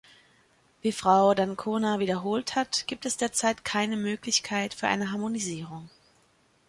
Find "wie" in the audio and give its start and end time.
0.81-0.91